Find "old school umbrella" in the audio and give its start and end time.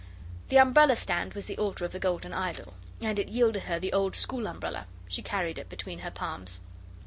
3.93-4.87